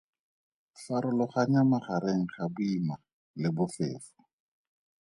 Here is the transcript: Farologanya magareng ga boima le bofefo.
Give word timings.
Farologanya 0.81 1.61
magareng 1.71 2.23
ga 2.33 2.45
boima 2.53 2.95
le 3.41 3.47
bofefo. 3.55 4.17